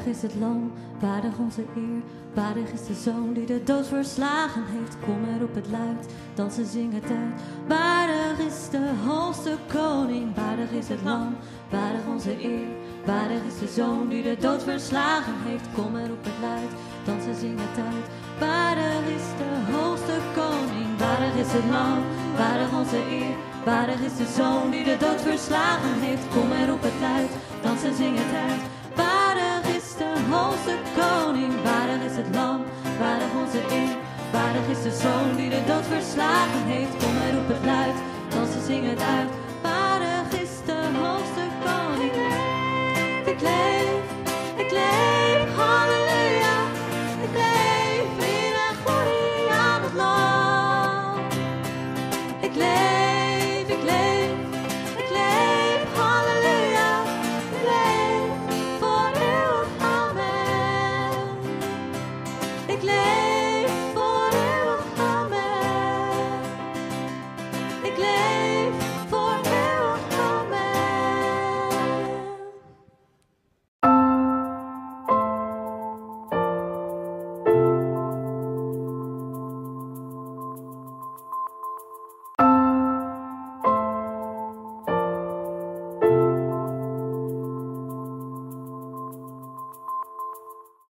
[0.00, 2.02] Waardig is het lam, waardig onze eer.
[2.34, 4.96] Waardig is de zoon die de dood verslagen heeft.
[5.04, 7.34] Kom er op het luid, dansen zingen tijd.
[7.68, 10.36] Waardig is de hoogste koning.
[10.36, 11.36] Waardig is het lam,
[11.70, 12.68] waardig onze eer.
[13.06, 15.68] Waardig is de zoon die de dood verslagen heeft.
[15.74, 16.70] Kom er op het luid,
[17.04, 18.04] dansen zingen tijd.
[18.38, 20.90] Waardig is de hoogste koning.
[20.98, 21.98] Waardig is het lam,
[22.36, 23.34] waardig onze eer.
[23.64, 26.24] Waardig is de zoon die de dood verslagen heeft.
[26.34, 27.30] Kom er op het luid,
[27.62, 28.79] dansen zingen tijd.
[30.30, 32.64] Hoogste koning, waardig is het lam,
[32.98, 33.96] waardig onze eer.
[34.32, 36.96] Waardig is de zoon die de dood verslagen heeft.
[37.02, 37.96] Kom en roep het luid,
[38.28, 39.30] dansen zing het uit.